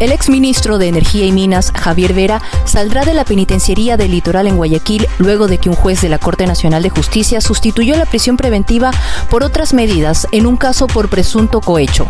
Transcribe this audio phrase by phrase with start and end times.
[0.00, 4.56] El exministro de Energía y Minas, Javier Vera, saldrá de la penitenciaría del litoral en
[4.56, 8.36] Guayaquil luego de que un juez de la Corte Nacional de Justicia sustituyó la prisión
[8.36, 8.92] preventiva
[9.28, 12.06] por otras medidas en un caso por presunto cohecho.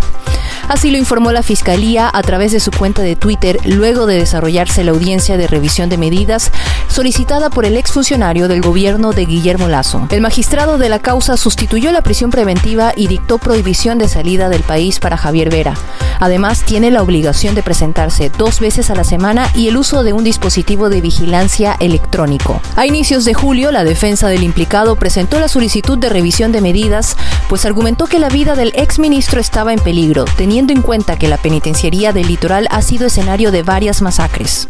[0.69, 4.85] Así lo informó la Fiscalía a través de su cuenta de Twitter luego de desarrollarse
[4.85, 6.53] la audiencia de revisión de medidas
[6.89, 10.07] solicitada por el exfuncionario del gobierno de Guillermo Lazo.
[10.11, 14.63] El magistrado de la causa sustituyó la prisión preventiva y dictó prohibición de salida del
[14.63, 15.75] país para Javier Vera.
[16.21, 20.13] Además, tiene la obligación de presentarse dos veces a la semana y el uso de
[20.13, 22.61] un dispositivo de vigilancia electrónico.
[22.75, 27.17] A inicios de julio, la defensa del implicado presentó la solicitud de revisión de medidas,
[27.49, 31.37] pues argumentó que la vida del exministro estaba en peligro, teniendo en cuenta que la
[31.37, 34.67] penitenciaría del litoral ha sido escenario de varias masacres.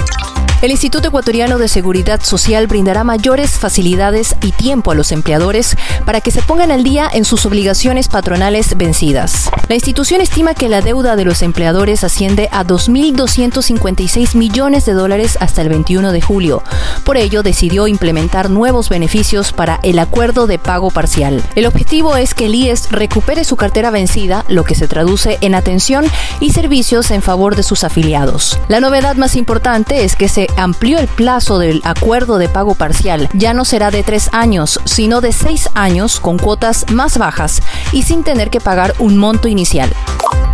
[0.61, 6.21] El Instituto Ecuatoriano de Seguridad Social brindará mayores facilidades y tiempo a los empleadores para
[6.21, 9.53] que se pongan al día en sus obligaciones patronales vencidas.
[9.69, 15.39] La institución estima que la deuda de los empleadores asciende a 2.256 millones de dólares
[15.41, 16.65] hasta el 21 de julio.
[17.05, 21.41] Por ello, decidió implementar nuevos beneficios para el acuerdo de pago parcial.
[21.55, 25.55] El objetivo es que el IES recupere su cartera vencida, lo que se traduce en
[25.55, 26.05] atención
[26.41, 28.59] y servicios en favor de sus afiliados.
[28.67, 33.29] La novedad más importante es que se amplió el plazo del acuerdo de pago parcial.
[33.33, 38.03] Ya no será de tres años, sino de seis años con cuotas más bajas y
[38.03, 39.91] sin tener que pagar un monto inicial.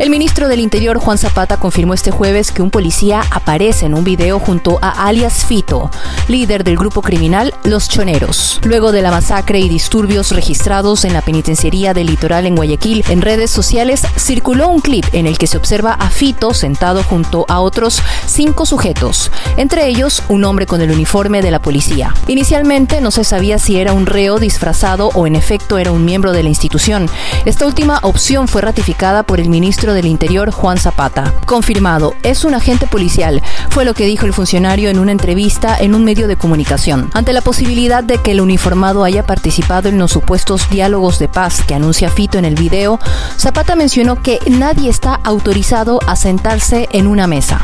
[0.00, 4.02] El ministro del Interior, Juan Zapata, confirmó este jueves que un policía aparece en un
[4.02, 5.88] video junto a alias Fito,
[6.26, 8.60] líder del grupo criminal Los Choneros.
[8.64, 13.22] Luego de la masacre y disturbios registrados en la penitenciaría del litoral en Guayaquil, en
[13.22, 17.60] redes sociales circuló un clip en el que se observa a Fito sentado junto a
[17.60, 22.12] otros cinco sujetos, entre ellos un hombre con el uniforme de la policía.
[22.26, 26.32] Inicialmente no se sabía si era un reo disfrazado o en efecto era un miembro
[26.32, 27.08] de la institución.
[27.44, 29.48] Esta última opción fue ratificada por el
[29.92, 31.34] del Interior, Juan Zapata.
[31.44, 35.94] Confirmado, es un agente policial, fue lo que dijo el funcionario en una entrevista en
[35.94, 37.10] un medio de comunicación.
[37.12, 41.62] Ante la posibilidad de que el uniformado haya participado en los supuestos diálogos de paz
[41.66, 42.98] que anuncia Fito en el video,
[43.38, 47.60] Zapata mencionó que nadie está autorizado a sentarse en una mesa.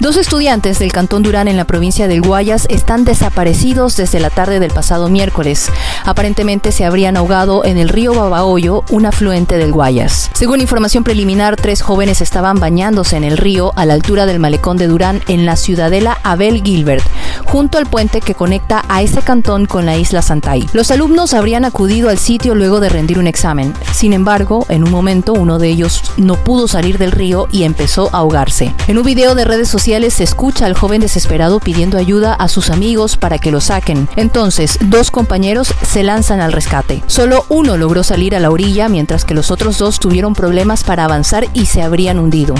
[0.00, 4.60] Dos estudiantes del Cantón Durán en la provincia del Guayas están desaparecidos desde la tarde
[4.60, 5.70] del pasado miércoles.
[6.04, 10.30] Aparentemente se habrían ahogado en el río Babahoyo, un afluente del Guayas.
[10.34, 14.76] Según información preliminar, tres jóvenes estaban bañándose en el río a la altura del malecón
[14.76, 17.04] de Durán en la ciudadela Abel Gilbert,
[17.46, 20.68] junto al puente que conecta a ese cantón con la isla Santay.
[20.74, 23.72] Los alumnos habrían acudido al sitio luego de rendir un examen.
[23.92, 28.10] Sin embargo, en un momento uno de ellos no pudo salir del río y empezó
[28.12, 28.74] a ahogarse.
[28.88, 32.68] En un video de redes sociales se escucha al joven desesperado pidiendo ayuda a sus
[32.68, 34.08] amigos para que lo saquen.
[34.16, 37.04] Entonces, dos compañeros se lanzan al rescate.
[37.06, 41.04] Solo uno logró salir a la orilla mientras que los otros dos tuvieron problemas para
[41.04, 42.56] avanzar y se habrían hundido.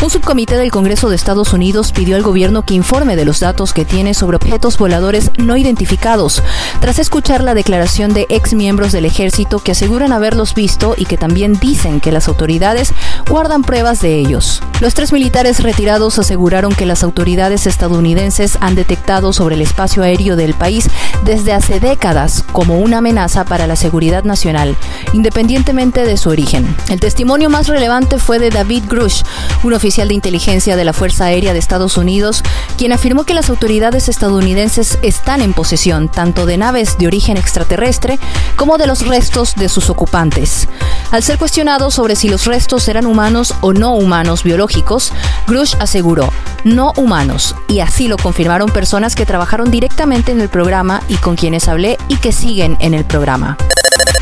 [0.00, 3.72] Un subcomité del Congreso de Estados Unidos pidió al gobierno que informe de los datos
[3.72, 6.40] que tiene sobre objetos voladores no identificados,
[6.80, 11.16] tras escuchar la declaración de ex miembros del ejército que aseguran haberlos visto y que
[11.16, 12.94] también dicen que las autoridades
[13.28, 14.62] guardan pruebas de ellos.
[14.80, 20.36] Los tres militares retirados aseguraron que las autoridades estadounidenses han detectado sobre el espacio aéreo
[20.36, 20.88] del país
[21.24, 24.76] desde hace décadas como una amenaza para la seguridad nacional,
[25.12, 26.76] independientemente de su origen.
[26.88, 29.22] El testimonio más relevante fue de David Grush,
[29.64, 32.42] un oficial oficial de inteligencia de la Fuerza Aérea de Estados Unidos,
[32.76, 38.18] quien afirmó que las autoridades estadounidenses están en posesión tanto de naves de origen extraterrestre
[38.54, 40.68] como de los restos de sus ocupantes.
[41.10, 45.10] Al ser cuestionado sobre si los restos eran humanos o no humanos biológicos,
[45.46, 46.30] Grush aseguró,
[46.64, 51.34] no humanos, y así lo confirmaron personas que trabajaron directamente en el programa y con
[51.34, 53.56] quienes hablé y que siguen en el programa.